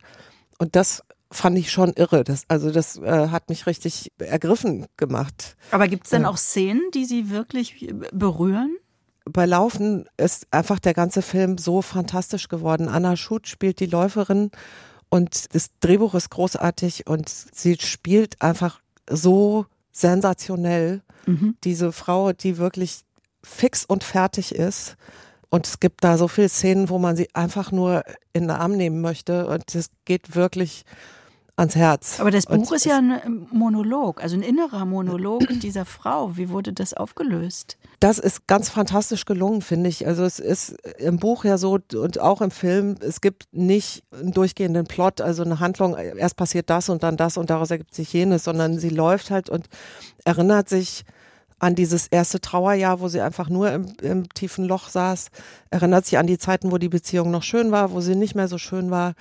[0.58, 2.24] Und das fand ich schon irre.
[2.24, 5.58] Das, also das äh, hat mich richtig ergriffen gemacht.
[5.72, 8.78] Aber gibt es denn auch Szenen, die Sie wirklich berühren?
[9.32, 12.88] bei Laufen ist einfach der ganze Film so fantastisch geworden.
[12.88, 14.52] Anna Schut spielt die Läuferin
[15.10, 19.66] und das Drehbuch ist großartig und sie spielt einfach so
[20.00, 21.02] sensationell.
[21.26, 21.56] Mhm.
[21.64, 23.02] Diese Frau, die wirklich
[23.44, 24.96] fix und fertig ist.
[25.50, 28.74] Und es gibt da so viele Szenen, wo man sie einfach nur in den Arm
[28.74, 29.48] nehmen möchte.
[29.48, 30.84] Und es geht wirklich
[31.58, 32.20] ans Herz.
[32.20, 36.38] Aber das Buch ist ja ein Monolog, also ein innerer Monolog dieser Frau.
[36.38, 37.78] Wie wurde das aufgelöst?
[38.00, 40.06] Das ist ganz fantastisch gelungen, finde ich.
[40.06, 44.34] Also es ist im Buch ja so und auch im Film, es gibt nicht einen
[44.34, 48.13] durchgehenden Plot, also eine Handlung, erst passiert das und dann das und daraus ergibt sich
[48.13, 49.67] jenes, sondern sie läuft halt und
[50.26, 51.06] erinnert sich
[51.60, 55.30] an dieses erste Trauerjahr, wo sie einfach nur im, im tiefen Loch saß,
[55.72, 58.48] erinnert sich an die Zeiten, wo die Beziehung noch schön war, wo sie nicht mehr
[58.48, 59.15] so schön war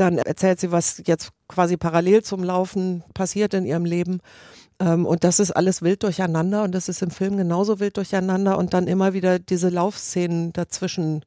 [0.00, 4.20] dann erzählt sie, was jetzt quasi parallel zum Laufen passiert in ihrem Leben.
[4.78, 8.56] Ähm, und das ist alles wild durcheinander und das ist im Film genauso wild durcheinander
[8.58, 11.24] und dann immer wieder diese Laufszenen dazwischen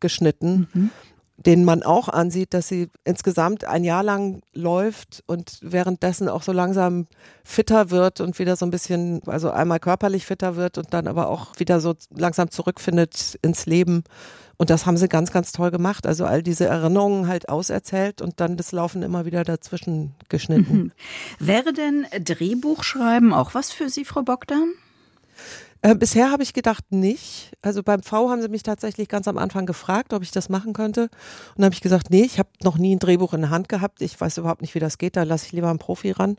[0.00, 0.68] geschnitten.
[0.72, 0.90] Mhm
[1.36, 6.52] denen man auch ansieht, dass sie insgesamt ein Jahr lang läuft und währenddessen auch so
[6.52, 7.06] langsam
[7.42, 11.28] fitter wird und wieder so ein bisschen, also einmal körperlich fitter wird und dann aber
[11.28, 14.04] auch wieder so langsam zurückfindet ins Leben.
[14.56, 16.06] Und das haben sie ganz, ganz toll gemacht.
[16.06, 20.76] Also all diese Erinnerungen halt auserzählt und dann das Laufen immer wieder dazwischen geschnitten.
[20.76, 20.92] Mhm.
[21.38, 24.72] Wäre denn Drehbuchschreiben auch was für Sie, Frau Bogdan?
[25.84, 27.52] Äh, bisher habe ich gedacht nicht.
[27.60, 30.72] Also beim V haben sie mich tatsächlich ganz am Anfang gefragt, ob ich das machen
[30.72, 31.02] könnte.
[31.02, 31.10] Und
[31.58, 34.00] dann habe ich gesagt, nee, ich habe noch nie ein Drehbuch in der Hand gehabt.
[34.00, 35.14] Ich weiß überhaupt nicht, wie das geht.
[35.14, 36.36] Da lasse ich lieber einen Profi ran.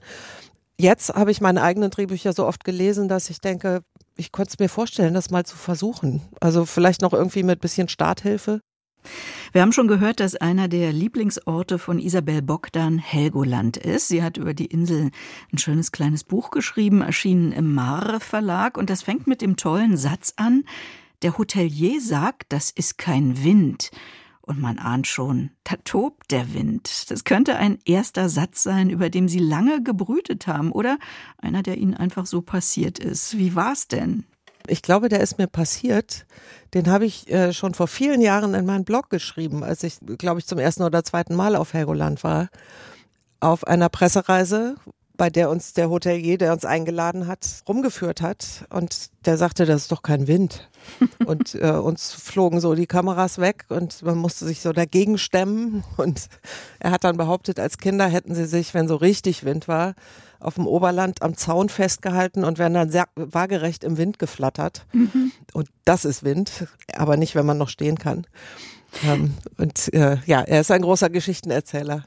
[0.78, 3.84] Jetzt habe ich meine eigenen Drehbücher so oft gelesen, dass ich denke,
[4.18, 6.22] ich konnte es mir vorstellen, das mal zu versuchen.
[6.40, 8.62] Also vielleicht noch irgendwie mit bisschen Starthilfe.
[9.52, 14.08] Wir haben schon gehört, dass einer der Lieblingsorte von Isabel Bogdan Helgoland ist.
[14.08, 15.12] Sie hat über die Insel
[15.54, 18.78] ein schönes kleines Buch geschrieben, erschienen im Mare Verlag.
[18.78, 20.64] Und das fängt mit dem tollen Satz an,
[21.22, 23.92] der Hotelier sagt, das ist kein Wind.
[24.46, 27.10] Und man ahnt schon, da tobt der Wind.
[27.10, 31.00] Das könnte ein erster Satz sein, über dem Sie lange gebrütet haben, oder
[31.40, 33.40] einer, der Ihnen einfach so passiert ist.
[33.40, 34.24] Wie war's denn?
[34.68, 36.28] Ich glaube, der ist mir passiert.
[36.76, 40.40] Den habe ich äh, schon vor vielen Jahren in meinen Blog geschrieben, als ich, glaube
[40.40, 42.50] ich, zum ersten oder zweiten Mal auf Helgoland war.
[43.40, 44.76] Auf einer Pressereise,
[45.18, 48.66] bei der uns der Hotelier, der uns eingeladen hat, rumgeführt hat.
[48.70, 50.70] Und der sagte, das ist doch kein Wind.
[51.26, 55.84] Und äh, uns flogen so die Kameras weg und man musste sich so dagegen stemmen.
[55.98, 56.28] Und
[56.80, 59.96] er hat dann behauptet, als Kinder hätten sie sich, wenn so richtig Wind war,
[60.40, 64.86] auf dem Oberland am Zaun festgehalten und werden dann sehr waagerecht im Wind geflattert.
[64.94, 65.32] Mhm.
[65.54, 68.28] Und das ist Wind, aber nicht, wenn man noch stehen kann.
[69.04, 72.06] Ähm, und äh, ja, er ist ein großer Geschichtenerzähler.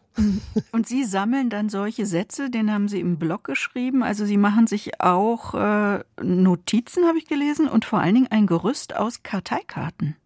[0.73, 4.03] Und Sie sammeln dann solche Sätze, den haben Sie im Blog geschrieben.
[4.03, 8.47] Also Sie machen sich auch äh, Notizen, habe ich gelesen, und vor allen Dingen ein
[8.47, 10.17] Gerüst aus Karteikarten.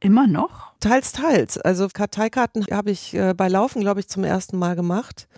[0.00, 0.72] Immer noch?
[0.80, 1.58] Teils, teils.
[1.58, 5.28] Also Karteikarten habe ich äh, bei Laufen, glaube ich, zum ersten Mal gemacht,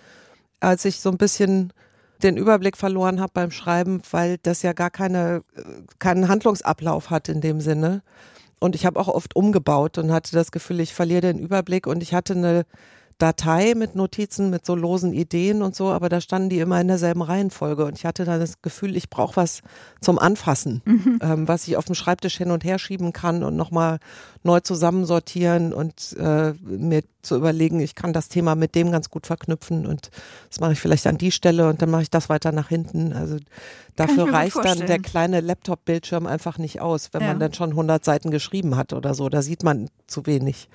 [0.60, 1.72] als ich so ein bisschen
[2.22, 5.62] den Überblick verloren habe beim Schreiben, weil das ja gar keine, äh,
[5.98, 8.02] keinen Handlungsablauf hat in dem Sinne.
[8.60, 12.02] Und ich habe auch oft umgebaut und hatte das Gefühl, ich verliere den Überblick und
[12.02, 12.66] ich hatte eine
[13.20, 16.88] Datei mit Notizen, mit so losen Ideen und so, aber da standen die immer in
[16.88, 19.60] derselben Reihenfolge und ich hatte dann das Gefühl, ich brauche was
[20.00, 21.18] zum Anfassen, mhm.
[21.22, 23.98] ähm, was ich auf dem Schreibtisch hin und her schieben kann und nochmal
[24.42, 29.26] neu zusammensortieren und äh, mir zu überlegen, ich kann das Thema mit dem ganz gut
[29.26, 30.10] verknüpfen und
[30.48, 33.12] das mache ich vielleicht an die Stelle und dann mache ich das weiter nach hinten.
[33.12, 33.36] Also
[33.96, 37.28] dafür reicht dann der kleine Laptop-Bildschirm einfach nicht aus, wenn ja.
[37.28, 39.28] man dann schon 100 Seiten geschrieben hat oder so.
[39.28, 40.68] Da sieht man zu wenig.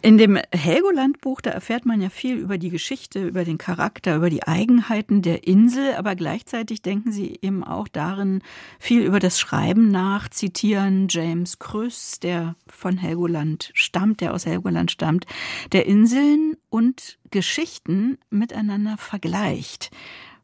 [0.00, 4.30] In dem Helgoland-Buch, da erfährt man ja viel über die Geschichte, über den Charakter, über
[4.30, 8.42] die Eigenheiten der Insel, aber gleichzeitig denken Sie eben auch darin
[8.78, 14.90] viel über das Schreiben nach, zitieren James Krüss, der von Helgoland stammt, der aus Helgoland
[14.90, 15.26] stammt,
[15.72, 19.90] der Inseln und Geschichten miteinander vergleicht.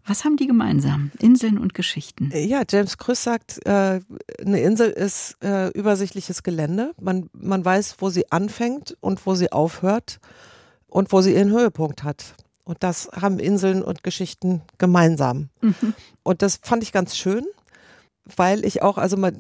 [0.07, 1.12] Was haben die gemeinsam?
[1.20, 2.31] Inseln und Geschichten.
[2.35, 4.01] Ja, James Krüss sagt, äh,
[4.44, 6.92] eine Insel ist äh, übersichtliches Gelände.
[7.01, 10.18] Man, man weiß, wo sie anfängt und wo sie aufhört
[10.88, 12.35] und wo sie ihren Höhepunkt hat.
[12.64, 15.49] Und das haben Inseln und Geschichten gemeinsam.
[15.62, 15.94] Mhm.
[16.23, 17.47] Und das fand ich ganz schön
[18.37, 19.32] weil ich auch, also mal,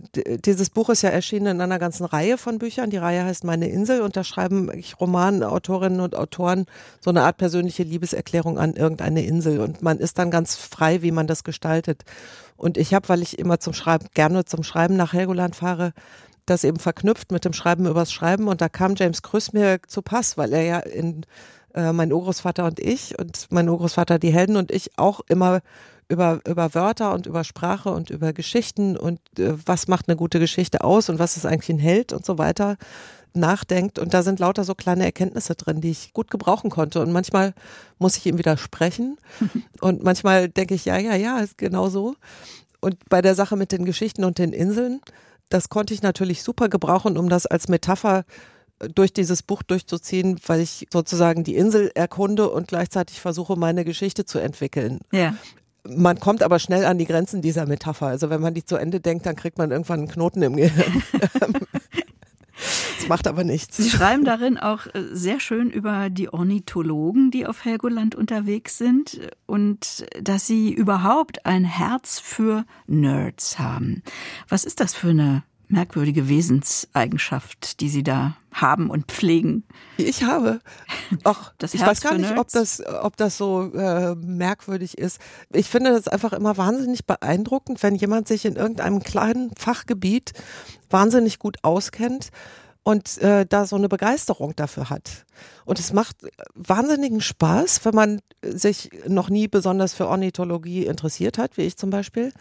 [0.44, 2.90] dieses Buch ist ja erschienen in einer ganzen Reihe von Büchern.
[2.90, 4.70] Die Reihe heißt Meine Insel und da schreiben
[5.00, 6.66] Romanautorinnen und Autoren
[7.00, 11.12] so eine Art persönliche Liebeserklärung an irgendeine Insel und man ist dann ganz frei, wie
[11.12, 12.02] man das gestaltet.
[12.56, 15.92] Und ich habe, weil ich immer zum Schreiben, gerne zum Schreiben nach Helgoland fahre,
[16.44, 20.02] das eben verknüpft mit dem Schreiben übers Schreiben und da kam James Krüss mir zu
[20.02, 21.24] Pass, weil er ja in
[21.74, 25.60] äh, mein Urgroßvater und ich und mein Urgroßvater die Helden und ich auch immer
[26.08, 30.38] über, über Wörter und über Sprache und über Geschichten und äh, was macht eine gute
[30.38, 32.76] Geschichte aus und was ist eigentlich ein Held und so weiter
[33.34, 33.98] nachdenkt.
[33.98, 37.00] Und da sind lauter so kleine Erkenntnisse drin, die ich gut gebrauchen konnte.
[37.00, 37.54] Und manchmal
[37.98, 39.18] muss ich ihm widersprechen.
[39.80, 42.14] und manchmal denke ich, ja, ja, ja, ist genau so.
[42.80, 45.00] Und bei der Sache mit den Geschichten und den Inseln,
[45.48, 48.24] das konnte ich natürlich super gebrauchen, um das als Metapher
[48.94, 54.24] durch dieses Buch durchzuziehen, weil ich sozusagen die Insel erkunde und gleichzeitig versuche, meine Geschichte
[54.24, 55.00] zu entwickeln.
[55.12, 55.34] Ja.
[55.86, 58.06] Man kommt aber schnell an die Grenzen dieser Metapher.
[58.06, 61.02] Also wenn man die zu Ende denkt, dann kriegt man irgendwann einen Knoten im Gehirn.
[63.04, 63.76] Das macht aber nichts.
[63.76, 69.20] Sie schreiben darin auch äh, sehr schön über die Ornithologen, die auf Helgoland unterwegs sind
[69.44, 74.02] und dass sie überhaupt ein Herz für Nerds haben.
[74.48, 79.64] Was ist das für eine merkwürdige Wesenseigenschaft, die Sie da haben und pflegen?
[79.96, 80.60] Ich habe.
[81.24, 85.20] Ach, das ich weiß gar nicht, ob das, ob das so äh, merkwürdig ist.
[85.52, 90.32] Ich finde das einfach immer wahnsinnig beeindruckend, wenn jemand sich in irgendeinem kleinen Fachgebiet
[90.90, 92.30] wahnsinnig gut auskennt
[92.84, 95.24] und äh, da so eine Begeisterung dafür hat.
[95.64, 96.16] Und es macht
[96.54, 101.90] wahnsinnigen Spaß, wenn man sich noch nie besonders für Ornithologie interessiert hat, wie ich zum
[101.90, 102.32] Beispiel,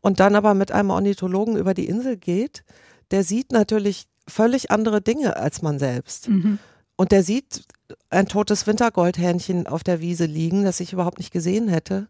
[0.00, 2.64] und dann aber mit einem Ornithologen über die Insel geht,
[3.10, 6.28] der sieht natürlich völlig andere Dinge als man selbst.
[6.28, 6.58] Mhm.
[6.96, 7.64] Und der sieht
[8.10, 12.08] ein totes Wintergoldhähnchen auf der Wiese liegen, das ich überhaupt nicht gesehen hätte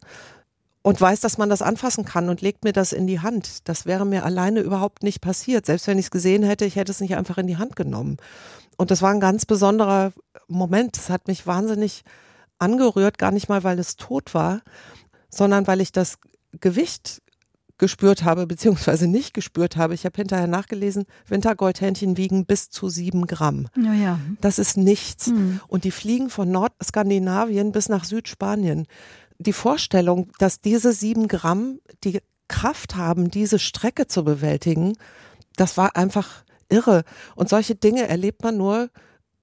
[0.82, 3.68] und weiß, dass man das anfassen kann und legt mir das in die Hand.
[3.68, 5.66] Das wäre mir alleine überhaupt nicht passiert.
[5.66, 8.16] Selbst wenn ich es gesehen hätte, ich hätte es nicht einfach in die Hand genommen.
[8.76, 10.12] Und das war ein ganz besonderer
[10.46, 10.96] Moment.
[10.96, 12.04] Es hat mich wahnsinnig
[12.58, 14.62] angerührt, gar nicht mal, weil es tot war,
[15.30, 16.18] sondern weil ich das
[16.60, 17.22] Gewicht
[17.78, 19.94] gespürt habe, beziehungsweise nicht gespürt habe.
[19.94, 23.68] Ich habe hinterher nachgelesen, Wintergoldhähnchen wiegen bis zu sieben Gramm.
[23.76, 24.20] Ja, ja.
[24.40, 25.28] Das ist nichts.
[25.28, 25.60] Mhm.
[25.68, 28.86] Und die fliegen von Nordskandinavien bis nach Südspanien
[29.38, 34.94] die Vorstellung, dass diese sieben Gramm die Kraft haben, diese Strecke zu bewältigen,
[35.56, 37.04] das war einfach irre.
[37.34, 38.90] Und solche Dinge erlebt man nur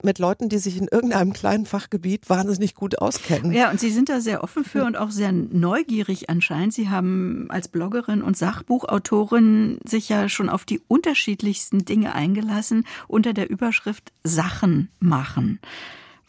[0.04, 3.54] mit Leuten, die sich in irgendeinem kleinen Fachgebiet wahnsinnig gut auskennen.
[3.54, 6.74] Ja, und Sie sind da sehr offen für und auch sehr neugierig anscheinend.
[6.74, 13.34] Sie haben als Bloggerin und Sachbuchautorin sich ja schon auf die unterschiedlichsten Dinge eingelassen unter
[13.34, 15.60] der Überschrift Sachen machen.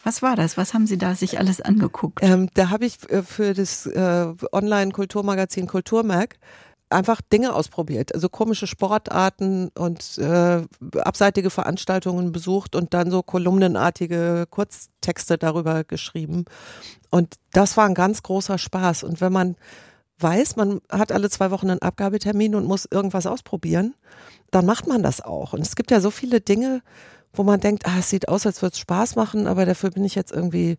[0.07, 0.57] Was war das?
[0.57, 2.21] Was haben Sie da sich alles angeguckt?
[2.23, 6.37] Ähm, da habe ich äh, für das äh, Online-Kulturmagazin Kulturmerk
[6.91, 10.63] einfach Dinge ausprobiert, also komische Sportarten und äh,
[10.99, 16.45] abseitige Veranstaltungen besucht und dann so kolumnenartige Kurztexte darüber geschrieben.
[17.11, 19.03] Und das war ein ganz großer Spaß.
[19.03, 19.57] Und wenn man
[20.21, 23.97] weiß, man hat alle zwei Wochen einen Abgabetermin und muss irgendwas ausprobieren,
[24.53, 25.53] dann macht man das auch.
[25.53, 26.83] Und es gibt ja so viele Dinge,
[27.37, 30.05] wo man denkt, ah, es sieht aus, als würde es Spaß machen, aber dafür bin
[30.05, 30.77] ich jetzt irgendwie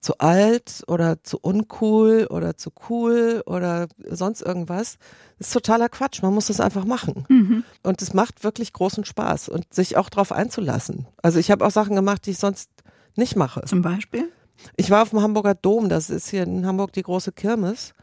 [0.00, 4.98] zu alt oder zu uncool oder zu cool oder sonst irgendwas.
[5.38, 6.22] Das ist totaler Quatsch.
[6.22, 7.24] Man muss das einfach machen.
[7.28, 7.64] Mhm.
[7.82, 11.06] Und es macht wirklich großen Spaß und sich auch darauf einzulassen.
[11.22, 12.70] Also ich habe auch Sachen gemacht, die ich sonst
[13.16, 13.62] nicht mache.
[13.62, 14.30] Zum Beispiel?
[14.76, 15.88] Ich war auf dem Hamburger Dom.
[15.88, 17.94] Das ist hier in Hamburg die große Kirmes.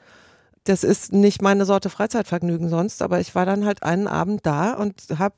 [0.65, 4.73] Das ist nicht meine Sorte Freizeitvergnügen sonst, aber ich war dann halt einen Abend da
[4.73, 5.35] und habe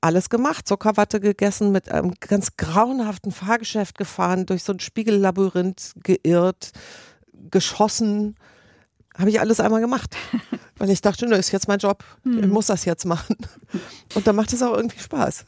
[0.00, 0.68] alles gemacht.
[0.68, 6.72] Zuckerwatte gegessen, mit einem ganz grauenhaften Fahrgeschäft gefahren, durch so ein Spiegellabyrinth geirrt,
[7.50, 8.36] geschossen.
[9.16, 10.16] Habe ich alles einmal gemacht.
[10.78, 12.04] Weil ich dachte, das ist jetzt mein Job.
[12.24, 12.50] Ich hm.
[12.50, 13.36] muss das jetzt machen.
[14.14, 15.44] Und dann macht es auch irgendwie Spaß.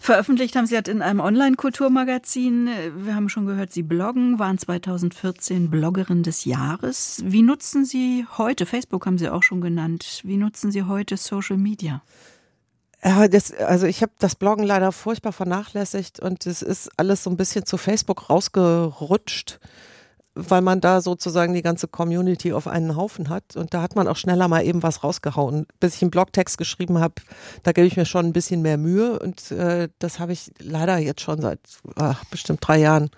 [0.00, 2.70] Veröffentlicht haben Sie halt in einem Online-Kulturmagazin.
[2.96, 7.22] Wir haben schon gehört, Sie bloggen, waren 2014 Bloggerin des Jahres.
[7.24, 11.58] Wie nutzen Sie heute, Facebook haben Sie auch schon genannt, wie nutzen Sie heute Social
[11.58, 12.02] Media?
[13.02, 17.30] Ja, das, also ich habe das Bloggen leider furchtbar vernachlässigt und es ist alles so
[17.30, 19.58] ein bisschen zu Facebook rausgerutscht,
[20.34, 24.06] weil man da sozusagen die ganze Community auf einen Haufen hat und da hat man
[24.06, 25.66] auch schneller mal eben was rausgehauen.
[25.80, 27.14] Bis ich einen Blogtext geschrieben habe,
[27.62, 30.98] da gebe ich mir schon ein bisschen mehr Mühe und äh, das habe ich leider
[30.98, 31.60] jetzt schon seit
[31.96, 33.10] ach, bestimmt drei Jahren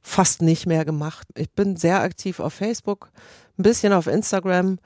[0.00, 1.28] fast nicht mehr gemacht.
[1.34, 3.10] Ich bin sehr aktiv auf Facebook,
[3.58, 4.78] ein bisschen auf Instagram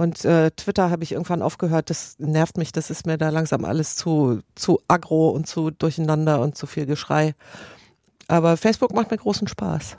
[0.00, 1.90] und äh, Twitter habe ich irgendwann aufgehört.
[1.90, 6.40] Das nervt mich, das ist mir da langsam alles zu, zu aggro und zu durcheinander
[6.40, 7.34] und zu viel Geschrei.
[8.26, 9.96] Aber Facebook macht mir großen Spaß.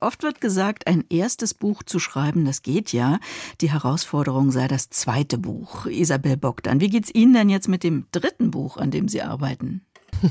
[0.00, 3.20] Oft wird gesagt, ein erstes Buch zu schreiben, das geht ja.
[3.60, 5.86] Die Herausforderung sei das zweite Buch.
[5.86, 9.86] Isabel Bogdan, wie geht's Ihnen denn jetzt mit dem dritten Buch, an dem Sie arbeiten?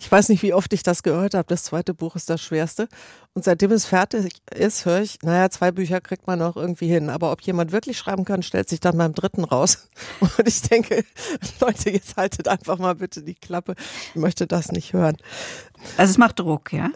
[0.00, 1.46] Ich weiß nicht, wie oft ich das gehört habe.
[1.46, 2.88] Das zweite Buch ist das schwerste.
[3.34, 7.10] Und seitdem es fertig ist, höre ich, naja, zwei Bücher kriegt man auch irgendwie hin.
[7.10, 9.88] Aber ob jemand wirklich schreiben kann, stellt sich dann beim dritten raus.
[10.20, 11.04] Und ich denke,
[11.60, 13.74] Leute, jetzt haltet einfach mal bitte die Klappe.
[14.14, 15.16] Ich möchte das nicht hören.
[15.96, 16.90] Also es macht Druck, ja?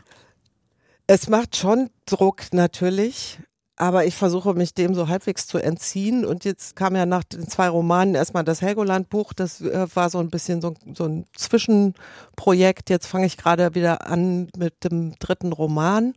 [1.07, 3.39] Es macht schon Druck natürlich,
[3.83, 6.25] aber ich versuche mich dem so halbwegs zu entziehen.
[6.25, 9.33] Und jetzt kam ja nach den zwei Romanen erstmal das Helgoland-Buch.
[9.33, 12.91] Das äh, war so ein bisschen so, so ein Zwischenprojekt.
[12.91, 16.15] Jetzt fange ich gerade wieder an mit dem dritten Roman.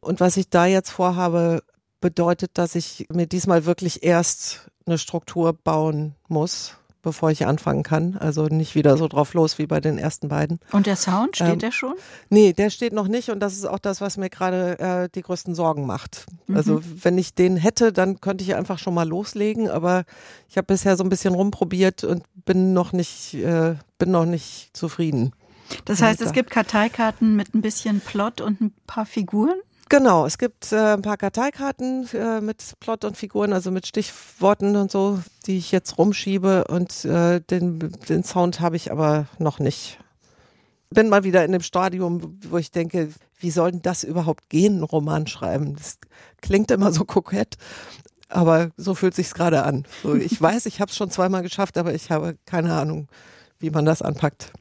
[0.00, 1.62] Und was ich da jetzt vorhabe,
[2.00, 6.78] bedeutet, dass ich mir diesmal wirklich erst eine Struktur bauen muss
[7.08, 8.18] bevor ich anfangen kann.
[8.18, 10.60] Also nicht wieder so drauf los wie bei den ersten beiden.
[10.72, 11.94] Und der Sound, steht ähm, der schon?
[12.28, 15.22] Nee, der steht noch nicht und das ist auch das, was mir gerade äh, die
[15.22, 16.26] größten Sorgen macht.
[16.46, 16.56] Mhm.
[16.56, 20.04] Also wenn ich den hätte, dann könnte ich einfach schon mal loslegen, aber
[20.50, 24.76] ich habe bisher so ein bisschen rumprobiert und bin noch nicht, äh, bin noch nicht
[24.76, 25.32] zufrieden.
[25.86, 29.56] Das heißt, es gibt Karteikarten mit ein bisschen Plot und ein paar Figuren?
[29.90, 34.76] Genau, es gibt äh, ein paar Karteikarten äh, mit Plot und Figuren, also mit Stichworten
[34.76, 39.60] und so, die ich jetzt rumschiebe und äh, den, den Sound habe ich aber noch
[39.60, 39.98] nicht.
[40.90, 44.74] Bin mal wieder in dem Stadium, wo ich denke, wie soll denn das überhaupt gehen,
[44.74, 45.76] einen Roman schreiben?
[45.76, 45.98] Das
[46.42, 47.56] klingt immer so kokett,
[48.28, 49.86] aber so fühlt sich's gerade an.
[50.02, 53.08] So, ich weiß, ich habe es schon zweimal geschafft, aber ich habe keine Ahnung,
[53.58, 54.52] wie man das anpackt.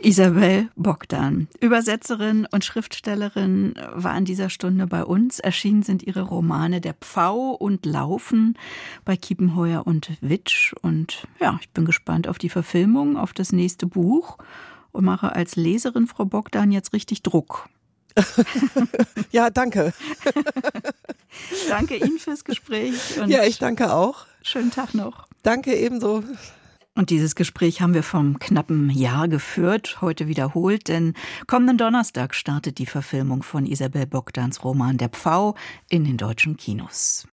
[0.00, 5.38] Isabel Bogdan, Übersetzerin und Schriftstellerin, war in dieser Stunde bei uns.
[5.38, 8.56] Erschienen sind ihre Romane Der Pfau und Laufen
[9.04, 10.72] bei Kiepenheuer und Witsch.
[10.82, 14.38] Und ja, ich bin gespannt auf die Verfilmung, auf das nächste Buch
[14.92, 17.68] und mache als Leserin Frau Bogdan jetzt richtig Druck.
[19.30, 19.92] ja, danke.
[21.68, 23.16] danke Ihnen fürs Gespräch.
[23.26, 24.26] ja, ich danke auch.
[24.42, 25.26] Schönen Tag noch.
[25.42, 26.22] Danke ebenso.
[26.98, 31.14] Und dieses Gespräch haben wir vom knappen Jahr geführt, heute wiederholt, denn
[31.46, 35.54] kommenden Donnerstag startet die Verfilmung von Isabel Bogdans Roman Der Pfau
[35.88, 37.28] in den deutschen Kinos.